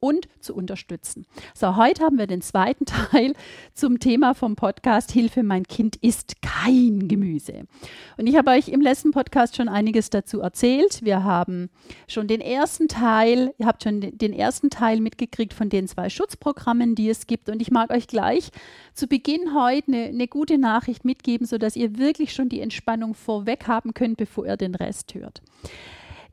[0.00, 1.26] und zu unterstützen.
[1.54, 3.34] So, heute haben wir den zweiten Teil
[3.74, 7.64] zum Thema vom Podcast Hilfe, mein Kind isst kein Gemüse.
[8.16, 11.04] Und ich habe euch im letzten Podcast schon einiges dazu erzählt.
[11.04, 11.70] Wir haben
[12.06, 16.94] schon den ersten Teil, ihr habt schon den ersten Teil mitgekriegt von den zwei Schutzprogrammen,
[16.94, 17.48] die es gibt.
[17.48, 18.50] Und ich mag euch gleich
[18.94, 23.66] zu Beginn heute eine, eine gute Nachricht mitgeben, sodass ihr wirklich schon die Entspannung vorweg
[23.66, 25.42] haben könnt, bevor ihr den Rest hört.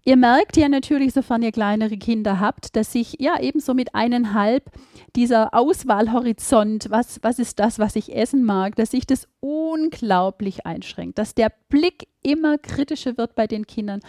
[0.07, 4.69] Ihr merkt ja natürlich, sofern ihr kleinere Kinder habt, dass sich ja ebenso mit eineinhalb
[5.15, 11.17] dieser Auswahlhorizont, was, was ist das, was ich essen mag, dass sich das unglaublich einschränkt,
[11.17, 14.01] dass der Blick immer kritischer wird bei den Kindern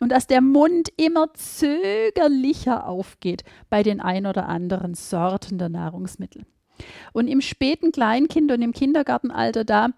[0.00, 6.44] und dass der Mund immer zögerlicher aufgeht bei den ein oder anderen Sorten der Nahrungsmittel.
[7.12, 9.90] Und im späten Kleinkind- und im Kindergartenalter, da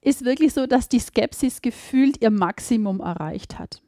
[0.00, 3.82] ist wirklich so, dass die Skepsis gefühlt ihr Maximum erreicht hat.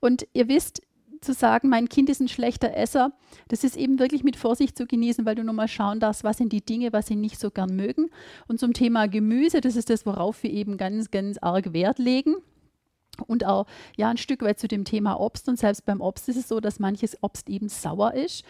[0.00, 0.82] Und ihr wisst,
[1.22, 3.12] zu sagen, mein Kind ist ein schlechter Esser,
[3.48, 6.38] das ist eben wirklich mit Vorsicht zu genießen, weil du nur mal schauen darfst, was
[6.38, 8.10] sind die Dinge, was sie nicht so gern mögen.
[8.48, 12.34] Und zum Thema Gemüse, das ist das, worauf wir eben ganz, ganz arg Wert legen
[13.26, 15.48] und auch ja ein Stück weit zu dem Thema Obst.
[15.48, 18.44] Und selbst beim Obst ist es so, dass manches Obst eben sauer ist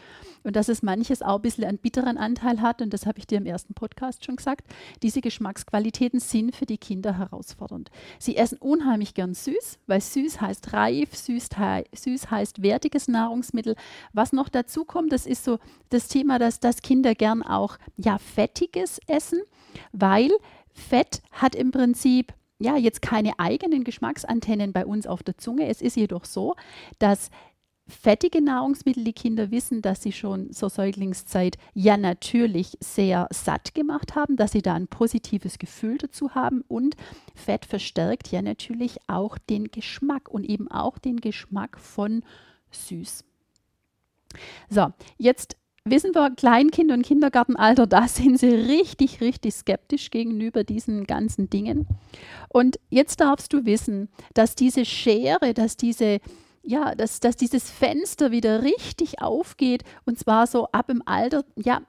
[0.44, 2.80] und dass es manches auch ein bisschen einen bitteren Anteil hat.
[2.80, 4.66] Und das habe ich dir im ersten Podcast schon gesagt.
[5.02, 7.90] Diese Geschmacksqualitäten sind für die Kinder herausfordernd.
[8.18, 11.48] Sie essen unheimlich gern süß, weil süß heißt reif, süß,
[11.92, 13.74] süß heißt wertiges Nahrungsmittel.
[14.12, 15.58] Was noch dazu kommt, das ist so
[15.90, 19.40] das Thema, dass, dass Kinder gern auch ja fettiges essen,
[19.92, 20.30] weil
[20.72, 25.68] Fett hat im Prinzip ja, jetzt keine eigenen Geschmacksantennen bei uns auf der Zunge.
[25.68, 26.54] Es ist jedoch so,
[26.98, 27.30] dass
[27.88, 34.14] fettige Nahrungsmittel, die Kinder wissen, dass sie schon zur Säuglingszeit ja natürlich sehr satt gemacht
[34.14, 36.96] haben, dass sie da ein positives Gefühl dazu haben und
[37.34, 42.22] Fett verstärkt ja natürlich auch den Geschmack und eben auch den Geschmack von
[42.70, 43.24] süß.
[44.70, 51.04] So, jetzt wissen wir, Kleinkind- und Kindergartenalter, da sind sie richtig, richtig skeptisch gegenüber diesen
[51.04, 51.86] ganzen Dingen.
[52.48, 56.20] Und jetzt darfst du wissen, dass diese Schere, dass diese
[56.64, 61.82] ja, dass, dass dieses Fenster wieder richtig aufgeht und zwar so ab im Alter, ja,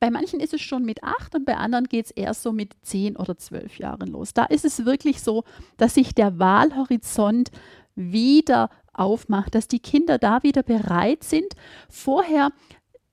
[0.00, 2.74] bei manchen ist es schon mit acht und bei anderen geht es erst so mit
[2.82, 4.32] zehn oder zwölf Jahren los.
[4.32, 5.44] Da ist es wirklich so,
[5.76, 7.50] dass sich der Wahlhorizont
[7.96, 11.54] wieder aufmacht, dass die Kinder da wieder bereit sind.
[11.88, 12.50] Vorher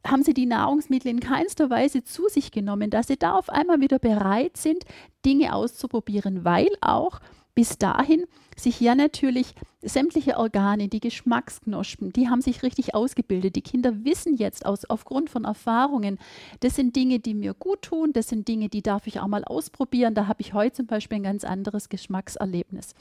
[0.05, 3.81] haben sie die Nahrungsmittel in keinster Weise zu sich genommen, dass sie da auf einmal
[3.81, 4.85] wieder bereit sind,
[5.25, 7.19] Dinge auszuprobieren, weil auch
[7.55, 8.25] bis dahin
[8.57, 13.55] sich ja natürlich sämtliche Organe, die Geschmacksknospen, die haben sich richtig ausgebildet.
[13.55, 16.19] Die Kinder wissen jetzt aus, aufgrund von Erfahrungen,
[16.59, 19.45] das sind Dinge, die mir gut tun, das sind Dinge, die darf ich auch mal
[19.45, 20.15] ausprobieren.
[20.15, 22.93] Da habe ich heute zum Beispiel ein ganz anderes Geschmackserlebnis.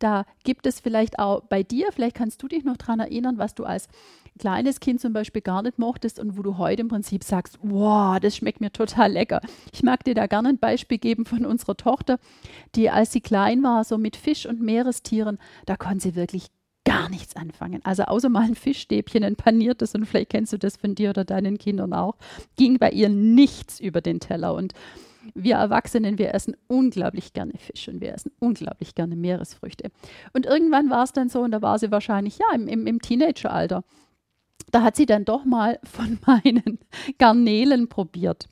[0.00, 3.54] Da gibt es vielleicht auch bei dir, vielleicht kannst du dich noch daran erinnern, was
[3.54, 3.86] du als
[4.40, 8.18] kleines Kind zum Beispiel gar nicht mochtest und wo du heute im Prinzip sagst, wow,
[8.18, 9.40] das schmeckt mir total lecker.
[9.72, 12.18] Ich mag dir da gerne ein Beispiel geben von unserer Tochter,
[12.74, 16.46] die als sie klein war, so mit Fisch und Meerestieren, da konnte sie wirklich
[16.84, 17.80] gar nichts anfangen.
[17.84, 21.24] Also außer mal ein Fischstäbchen, ein paniertes und vielleicht kennst du das von dir oder
[21.24, 22.16] deinen Kindern auch,
[22.56, 24.72] ging bei ihr nichts über den Teller und
[25.34, 29.90] wir Erwachsenen, wir essen unglaublich gerne Fisch und wir essen unglaublich gerne Meeresfrüchte.
[30.32, 33.02] Und irgendwann war es dann so, und da war sie wahrscheinlich ja im, im, im
[33.02, 33.84] Teenageralter,
[34.70, 36.78] da hat sie dann doch mal von meinen
[37.18, 38.48] Garnelen probiert.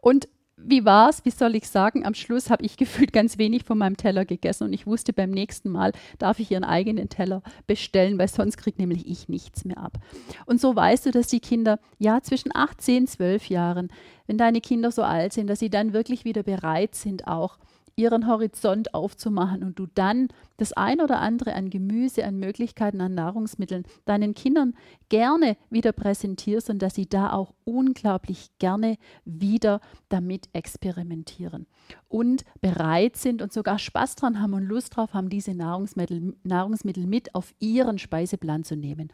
[0.00, 0.28] Und
[0.62, 1.24] wie war es?
[1.24, 2.04] Wie soll ich sagen?
[2.04, 5.30] Am Schluss habe ich gefühlt ganz wenig von meinem Teller gegessen und ich wusste, beim
[5.30, 9.78] nächsten Mal darf ich ihren eigenen Teller bestellen, weil sonst kriegt nämlich ich nichts mehr
[9.78, 9.98] ab.
[10.46, 13.88] Und so weißt du, dass die Kinder, ja, zwischen 8, 10, 12 Jahren,
[14.26, 17.58] wenn deine Kinder so alt sind, dass sie dann wirklich wieder bereit sind, auch
[18.00, 23.14] ihren Horizont aufzumachen und du dann das ein oder andere an Gemüse, an Möglichkeiten, an
[23.14, 24.74] Nahrungsmitteln deinen Kindern
[25.10, 31.66] gerne wieder präsentierst und dass sie da auch unglaublich gerne wieder damit experimentieren
[32.08, 37.06] und bereit sind und sogar Spaß dran haben und Lust drauf haben, diese Nahrungsmittel, Nahrungsmittel
[37.06, 39.12] mit auf ihren Speiseplan zu nehmen.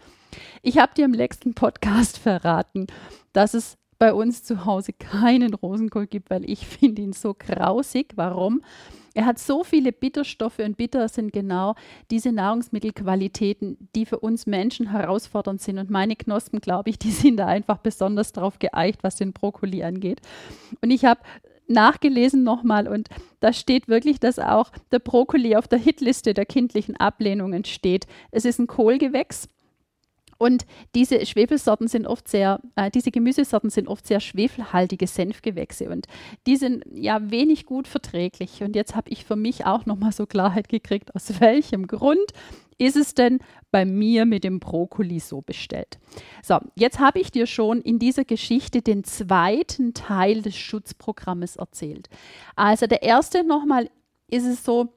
[0.63, 2.87] Ich habe dir im letzten Podcast verraten,
[3.33, 8.13] dass es bei uns zu Hause keinen Rosenkohl gibt, weil ich finde ihn so grausig.
[8.17, 8.63] Warum?
[9.15, 11.75] Er hat so viele Bitterstoffe und bitter sind genau
[12.11, 15.79] diese Nahrungsmittelqualitäten, die für uns Menschen herausfordernd sind.
[15.79, 19.83] Und meine Knospen, glaube ich, die sind da einfach besonders drauf geeicht, was den Brokkoli
[19.83, 20.21] angeht.
[20.83, 21.21] Und ich habe
[21.67, 23.09] nachgelesen nochmal und
[23.41, 28.07] da steht wirklich, dass auch der Brokkoli auf der Hitliste der kindlichen Ablehnungen steht.
[28.31, 29.49] Es ist ein Kohlgewächs
[30.39, 36.07] und diese Schwefelsorten sind oft sehr, äh, diese Gemüsesorten sind oft sehr schwefelhaltige Senfgewächse und
[36.47, 38.63] die sind ja wenig gut verträglich.
[38.63, 42.33] Und jetzt habe ich für mich auch nochmal so Klarheit gekriegt, aus welchem Grund
[42.79, 43.39] ist es denn
[43.71, 45.99] bei mir mit dem Brokkoli so bestellt?
[46.43, 52.09] So, jetzt habe ich dir schon in dieser Geschichte den zweiten Teil des Schutzprogrammes erzählt.
[52.55, 53.91] Also der erste nochmal
[54.29, 54.93] ist es so,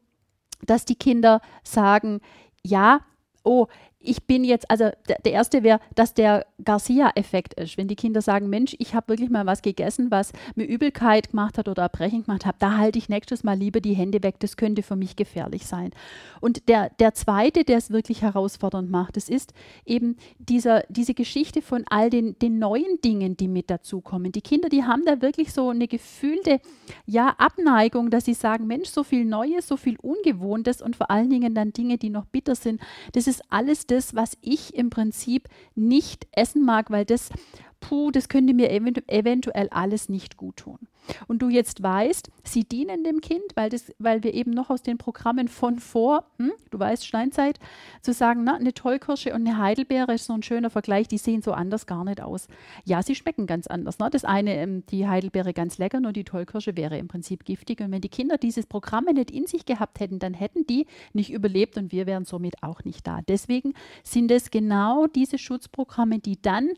[0.66, 2.20] dass die Kinder sagen,
[2.64, 3.02] ja,
[3.44, 3.68] oh,
[4.02, 4.90] ich bin jetzt, also
[5.26, 7.78] der, erste wäre, dass der Garcia-Effekt ist.
[7.78, 11.58] Wenn die Kinder sagen, Mensch, ich habe wirklich mal was gegessen, was mir Übelkeit gemacht
[11.58, 14.56] hat oder Erbrechen gemacht hat, da halte ich nächstes Mal lieber die Hände weg, das
[14.56, 15.92] könnte für mich gefährlich sein.
[16.40, 19.54] Und der, der zweite, der es wirklich herausfordernd macht, das ist
[19.86, 24.32] eben dieser, diese Geschichte von all den, den neuen Dingen, die mit dazukommen.
[24.32, 26.62] Die Kinder, die haben da wirklich so eine gefühlte
[27.06, 31.30] ja, Abneigung, dass sie sagen, Mensch, so viel Neues, so viel Ungewohntes und vor allen
[31.30, 32.80] Dingen dann Dinge, die noch bitter sind,
[33.12, 37.30] das ist alles das, was ich im Prinzip nicht essen mag, weil das,
[37.80, 40.80] puh, das könnte mir eventuell alles nicht gut tun
[41.28, 44.82] und du jetzt weißt, sie dienen dem Kind, weil, das, weil wir eben noch aus
[44.82, 47.60] den Programmen von vor, hm, du weißt, Steinzeit,
[48.02, 51.42] zu sagen, na, eine Tollkirsche und eine Heidelbeere ist so ein schöner Vergleich, die sehen
[51.42, 52.48] so anders gar nicht aus.
[52.86, 54.00] Ja, sie schmecken ganz anders.
[54.00, 54.10] Ne?
[54.12, 57.82] Das eine, ähm, die Heidelbeere ganz lecker, nur die Tollkirsche wäre im Prinzip giftig.
[57.82, 61.32] Und wenn die Kinder dieses Programm nicht in sich gehabt hätten, dann hätten die nicht
[61.32, 63.22] überlebt und wir wären somit auch nicht da.
[63.28, 63.74] Deswegen
[64.04, 66.70] sind es genau diese Schutzprogramme, die dann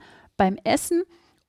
[0.42, 1.04] beim Essen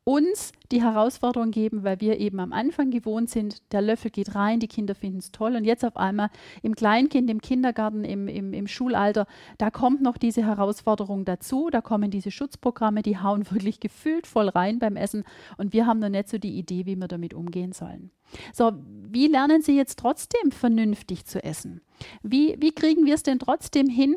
[0.04, 4.60] uns die Herausforderung geben, weil wir eben am Anfang gewohnt sind, der Löffel geht rein,
[4.60, 6.28] die Kinder finden es toll und jetzt auf einmal
[6.60, 11.80] im Kleinkind, im Kindergarten, im, im, im Schulalter, da kommt noch diese Herausforderung dazu, da
[11.80, 15.24] kommen diese Schutzprogramme, die hauen wirklich gefühlt voll rein beim Essen
[15.56, 18.10] und wir haben noch nicht so die Idee, wie wir damit umgehen sollen.
[18.52, 21.80] So, wie lernen Sie jetzt trotzdem vernünftig zu essen?
[22.22, 24.16] Wie, wie kriegen wir es denn trotzdem hin,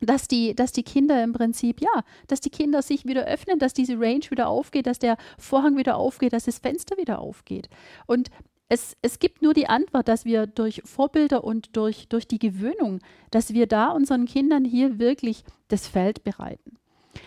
[0.00, 3.74] dass die, dass die Kinder im Prinzip, ja, dass die Kinder sich wieder öffnen, dass
[3.74, 7.68] diese Range wieder aufgeht, dass der Vorhang wieder aufgeht, dass das Fenster wieder aufgeht.
[8.06, 8.30] Und
[8.68, 13.00] es, es gibt nur die Antwort, dass wir durch Vorbilder und durch, durch die Gewöhnung,
[13.30, 16.78] dass wir da unseren Kindern hier wirklich das Feld bereiten.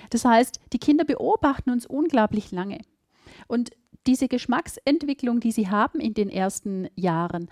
[0.09, 2.79] Das heißt, die Kinder beobachten uns unglaublich lange.
[3.47, 3.71] Und
[4.07, 7.49] diese Geschmacksentwicklung, die sie haben in den ersten Jahren,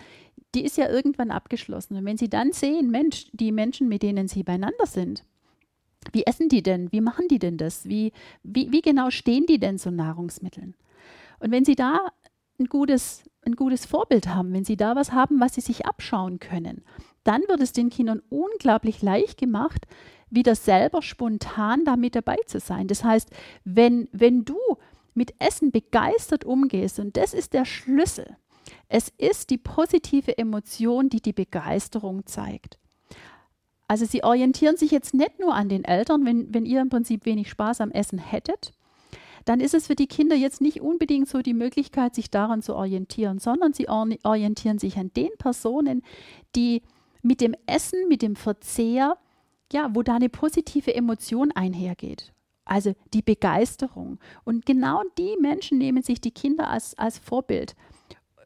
[0.53, 1.95] die ist ja irgendwann abgeschlossen.
[1.95, 5.23] Und wenn Sie dann sehen, Mensch, die Menschen, mit denen Sie beieinander sind,
[6.11, 6.91] wie essen die denn?
[6.91, 7.87] Wie machen die denn das?
[7.87, 8.11] Wie,
[8.43, 10.75] wie, wie genau stehen die denn zu Nahrungsmitteln?
[11.39, 11.99] Und wenn Sie da
[12.59, 16.39] ein gutes, ein gutes Vorbild haben, wenn Sie da was haben, was Sie sich abschauen
[16.39, 16.83] können,
[17.23, 19.85] dann wird es den Kindern unglaublich leicht gemacht,
[20.29, 22.87] wieder selber spontan damit dabei zu sein.
[22.87, 23.29] Das heißt,
[23.63, 24.57] wenn, wenn du
[25.13, 28.37] mit Essen begeistert umgehst, und das ist der Schlüssel,
[28.91, 32.77] es ist die positive Emotion, die die Begeisterung zeigt.
[33.87, 37.25] Also sie orientieren sich jetzt nicht nur an den Eltern, wenn, wenn ihr im Prinzip
[37.25, 38.73] wenig Spaß am Essen hättet,
[39.45, 42.75] dann ist es für die Kinder jetzt nicht unbedingt so die Möglichkeit, sich daran zu
[42.75, 46.03] orientieren, sondern sie orientieren sich an den Personen,
[46.55, 46.81] die
[47.21, 49.17] mit dem Essen, mit dem Verzehr,
[49.71, 52.33] ja, wo da eine positive Emotion einhergeht.
[52.65, 54.19] Also die Begeisterung.
[54.43, 57.75] Und genau die Menschen nehmen sich die Kinder als, als Vorbild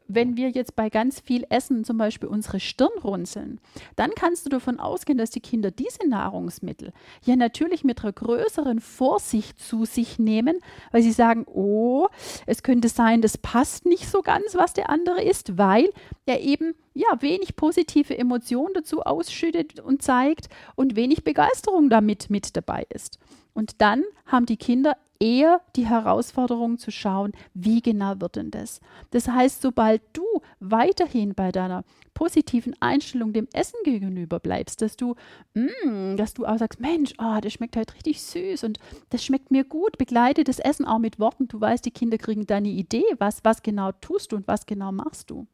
[0.08, 3.60] wenn wir jetzt bei ganz viel Essen zum Beispiel unsere Stirn runzeln,
[3.96, 6.92] dann kannst du davon ausgehen, dass die Kinder diese Nahrungsmittel
[7.24, 10.58] ja natürlich mit einer größeren Vorsicht zu sich nehmen,
[10.92, 12.08] weil sie sagen, oh,
[12.46, 15.90] es könnte sein, das passt nicht so ganz, was der andere isst, weil
[16.26, 22.56] er eben ja wenig positive Emotionen dazu ausschüttet und zeigt und wenig Begeisterung damit mit
[22.56, 23.18] dabei ist.
[23.54, 28.80] Und dann haben die Kinder eher die Herausforderung zu schauen, wie genau wird denn das?
[29.10, 30.24] Das heißt, sobald du
[30.60, 31.84] weiterhin bei deiner
[32.14, 35.14] positiven Einstellung dem Essen gegenüber bleibst, dass du,
[35.54, 38.78] mm, dass du auch sagst, Mensch, oh, das schmeckt halt richtig süß und
[39.10, 41.48] das schmeckt mir gut, begleite das Essen auch mit Worten.
[41.48, 44.92] Du weißt, die Kinder kriegen deine Idee, was, was genau tust du und was genau
[44.92, 45.46] machst du.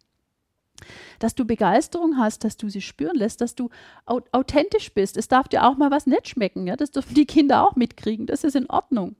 [1.18, 3.70] Dass du Begeisterung hast, dass du sie spüren lässt, dass du
[4.06, 5.16] authentisch bist.
[5.16, 6.66] Es darf dir auch mal was nicht schmecken.
[6.66, 6.76] Ja?
[6.76, 8.26] Das dürfen die Kinder auch mitkriegen.
[8.26, 9.16] Das ist in Ordnung.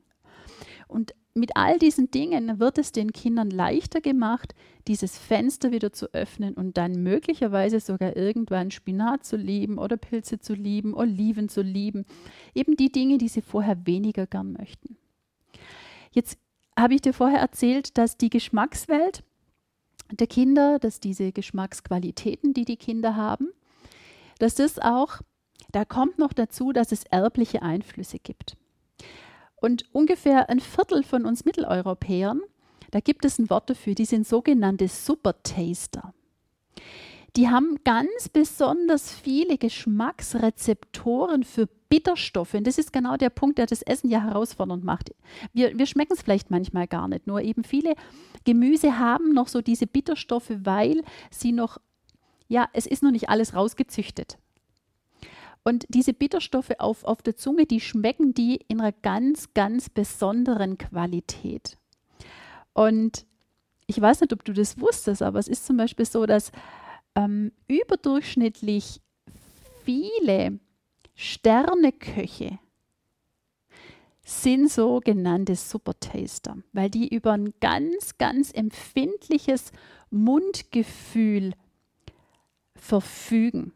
[0.88, 4.54] Und mit all diesen Dingen wird es den Kindern leichter gemacht,
[4.86, 10.40] dieses Fenster wieder zu öffnen und dann möglicherweise sogar irgendwann Spinat zu lieben oder Pilze
[10.40, 12.04] zu lieben, Oliven zu lieben.
[12.54, 14.98] Eben die Dinge, die sie vorher weniger gern möchten.
[16.10, 16.38] Jetzt
[16.78, 19.24] habe ich dir vorher erzählt, dass die Geschmackswelt
[20.20, 23.48] der Kinder, dass diese Geschmacksqualitäten, die die Kinder haben,
[24.38, 25.20] dass das auch,
[25.70, 28.56] da kommt noch dazu, dass es erbliche Einflüsse gibt.
[29.56, 32.40] Und ungefähr ein Viertel von uns Mitteleuropäern,
[32.90, 36.12] da gibt es ein Wort dafür, die sind sogenannte Supertaster.
[37.36, 42.54] Die haben ganz besonders viele Geschmacksrezeptoren für Bitterstoffe.
[42.54, 45.14] Und das ist genau der Punkt, der das Essen ja herausfordernd macht.
[45.52, 47.26] Wir, wir schmecken es vielleicht manchmal gar nicht.
[47.26, 47.96] Nur eben viele
[48.44, 51.76] Gemüse haben noch so diese Bitterstoffe, weil sie noch,
[52.48, 54.38] ja, es ist noch nicht alles rausgezüchtet.
[55.64, 60.78] Und diese Bitterstoffe auf, auf der Zunge, die schmecken die in einer ganz, ganz besonderen
[60.78, 61.76] Qualität.
[62.72, 63.26] Und
[63.86, 66.52] ich weiß nicht, ob du das wusstest, aber es ist zum Beispiel so, dass
[67.16, 69.02] ähm, überdurchschnittlich
[69.84, 70.58] viele
[71.24, 72.58] Sterneköche
[74.24, 79.70] sind sogenannte Supertaster, weil die über ein ganz, ganz empfindliches
[80.10, 81.52] Mundgefühl
[82.74, 83.72] verfügen.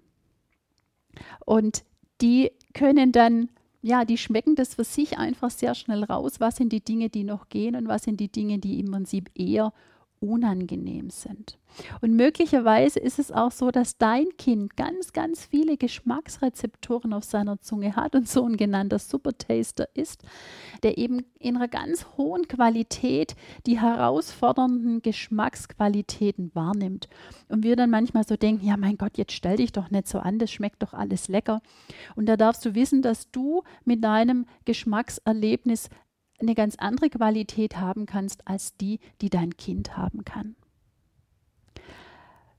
[1.45, 1.85] Und
[2.21, 3.49] die können dann,
[3.81, 7.23] ja, die schmecken das für sich einfach sehr schnell raus, was sind die Dinge, die
[7.23, 9.73] noch gehen und was sind die Dinge, die im Prinzip eher
[10.21, 11.59] unangenehm sind.
[12.01, 17.61] Und möglicherweise ist es auch so, dass dein Kind ganz, ganz viele Geschmacksrezeptoren auf seiner
[17.61, 20.23] Zunge hat und so ein genannter Supertaster ist,
[20.83, 27.09] der eben in einer ganz hohen Qualität die herausfordernden Geschmacksqualitäten wahrnimmt.
[27.49, 30.19] Und wir dann manchmal so denken, ja mein Gott, jetzt stell dich doch nicht so
[30.19, 31.61] an, das schmeckt doch alles lecker.
[32.15, 35.91] Und da darfst du wissen, dass du mit deinem Geschmackserlebnis
[36.41, 40.57] eine ganz andere Qualität haben kannst als die, die dein Kind haben kann.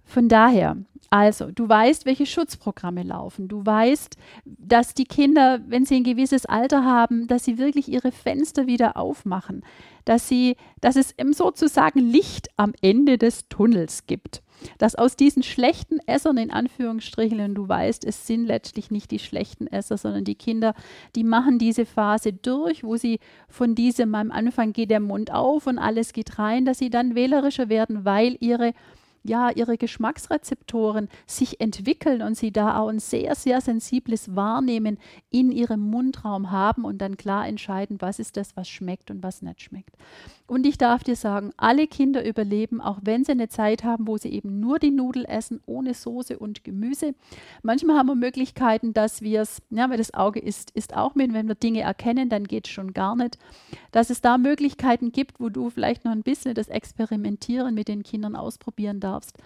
[0.08, 0.78] Von daher,
[1.10, 3.48] also, du weißt, welche Schutzprogramme laufen.
[3.48, 8.12] Du weißt, dass die Kinder, wenn sie ein gewisses Alter haben, dass sie wirklich ihre
[8.12, 9.64] Fenster wieder aufmachen,
[10.06, 14.42] dass sie, dass es sozusagen Licht am Ende des Tunnels gibt
[14.78, 19.20] dass aus diesen schlechten Essern in Anführungsstrichen, und du weißt, es sind letztlich nicht die
[19.20, 20.74] schlechten Esser, sondern die Kinder,
[21.16, 25.68] die machen diese Phase durch, wo sie von diesem, am Anfang geht der Mund auf
[25.68, 28.74] und alles geht rein, dass sie dann wählerischer werden, weil ihre
[29.28, 34.98] ja, ihre Geschmacksrezeptoren sich entwickeln und sie da auch ein sehr, sehr sensibles Wahrnehmen
[35.30, 39.42] in ihrem Mundraum haben und dann klar entscheiden, was ist das, was schmeckt und was
[39.42, 39.96] nicht schmeckt.
[40.48, 44.18] Und ich darf dir sagen, alle Kinder überleben, auch wenn sie eine Zeit haben, wo
[44.18, 47.16] sie eben nur die Nudel essen, ohne Soße und Gemüse.
[47.64, 51.34] Manchmal haben wir Möglichkeiten, dass wir es, ja, weil das Auge ist, ist auch mit,
[51.34, 53.38] wenn wir Dinge erkennen, dann geht es schon gar nicht,
[53.92, 58.04] dass es da Möglichkeiten gibt, wo du vielleicht noch ein bisschen das Experimentieren mit den
[58.04, 59.38] Kindern ausprobieren darfst.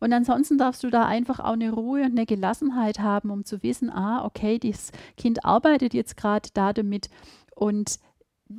[0.00, 3.62] Und ansonsten darfst du da einfach auch eine Ruhe und eine Gelassenheit haben, um zu
[3.62, 7.08] wissen, ah, okay, das Kind arbeitet jetzt gerade da damit
[7.54, 8.00] und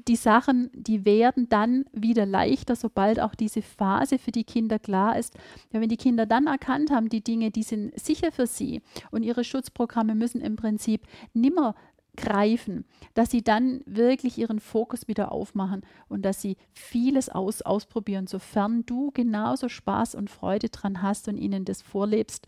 [0.08, 5.18] die Sachen, die werden dann wieder leichter, sobald auch diese Phase für die Kinder klar
[5.18, 5.36] ist.
[5.72, 8.82] Ja, wenn die Kinder dann erkannt haben, die Dinge, die sind sicher für sie
[9.12, 11.76] und ihre Schutzprogramme müssen im Prinzip nimmer
[12.16, 12.86] greifen,
[13.16, 18.86] dass sie dann wirklich ihren Fokus wieder aufmachen und dass sie vieles aus, ausprobieren, sofern
[18.86, 22.48] du genauso Spaß und Freude dran hast und ihnen das vorlebst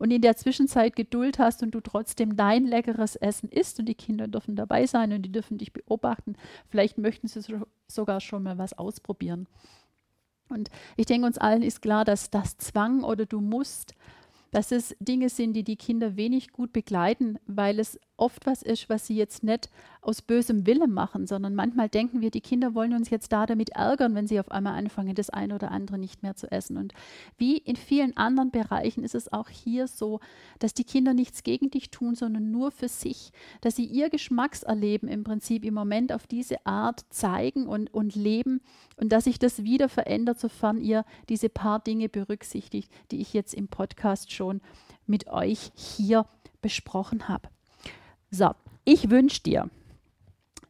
[0.00, 3.94] und in der Zwischenzeit Geduld hast und du trotzdem dein leckeres Essen isst und die
[3.94, 6.36] Kinder dürfen dabei sein und die dürfen dich beobachten.
[6.70, 9.46] Vielleicht möchten sie so, sogar schon mal was ausprobieren.
[10.48, 13.94] Und ich denke, uns allen ist klar, dass das Zwang oder du musst,
[14.50, 18.88] dass es Dinge sind, die die Kinder wenig gut begleiten, weil es oft was ist,
[18.88, 19.70] was sie jetzt nicht
[20.02, 23.70] aus bösem Willen machen, sondern manchmal denken wir, die Kinder wollen uns jetzt da damit
[23.70, 26.76] ärgern, wenn sie auf einmal anfangen, das eine oder andere nicht mehr zu essen.
[26.76, 26.92] Und
[27.36, 30.20] wie in vielen anderen Bereichen ist es auch hier so,
[30.58, 35.08] dass die Kinder nichts gegen dich tun, sondern nur für sich, dass sie ihr Geschmackserleben
[35.08, 38.60] im Prinzip im Moment auf diese Art zeigen und, und leben
[38.96, 43.54] und dass sich das wieder verändert, sofern ihr diese paar Dinge berücksichtigt, die ich jetzt
[43.54, 44.60] im Podcast schon
[45.06, 46.26] mit euch hier
[46.62, 47.48] besprochen habe.
[48.30, 48.50] So,
[48.84, 49.68] ich wünsche dir,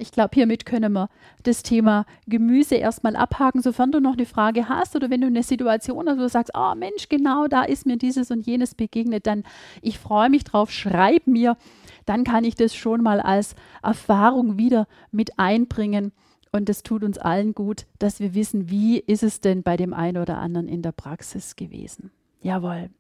[0.00, 1.10] ich glaube, hiermit können wir
[1.42, 5.42] das Thema Gemüse erstmal abhaken, sofern du noch eine Frage hast oder wenn du eine
[5.42, 9.26] Situation hast, wo du sagst, oh Mensch, genau da ist mir dieses und jenes begegnet,
[9.26, 9.44] dann
[9.82, 11.58] ich freue mich drauf, schreib mir,
[12.06, 16.12] dann kann ich das schon mal als Erfahrung wieder mit einbringen.
[16.50, 19.92] Und es tut uns allen gut, dass wir wissen, wie ist es denn bei dem
[19.92, 22.10] einen oder anderen in der Praxis gewesen.
[22.42, 22.90] Jawohl.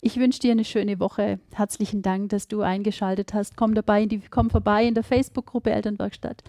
[0.00, 1.38] Ich wünsche dir eine schöne Woche.
[1.52, 3.56] Herzlichen Dank, dass du eingeschaltet hast.
[3.56, 6.42] Komm dabei, die, komm vorbei in der Facebook-Gruppe Elternwerkstatt.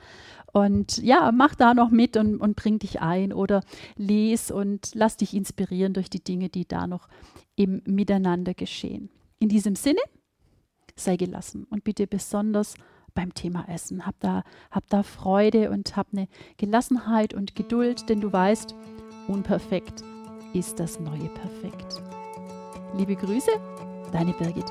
[0.52, 3.64] Und ja, mach da noch mit und, und bring dich ein oder
[3.96, 7.08] les und lass dich inspirieren durch die Dinge, die da noch
[7.56, 9.10] im Miteinander geschehen.
[9.40, 10.02] In diesem Sinne,
[10.96, 12.76] sei gelassen und bitte besonders
[13.14, 14.06] beim Thema Essen.
[14.06, 16.28] Hab da, hab da Freude und hab eine
[16.58, 18.76] Gelassenheit und Geduld, denn du weißt,
[19.28, 20.04] unperfekt
[20.54, 22.02] ist das neue Perfekt.
[22.94, 23.52] Liebe Grüße,
[24.12, 24.66] deine Birgit.